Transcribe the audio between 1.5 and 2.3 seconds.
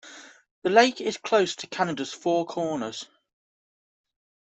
to Canada's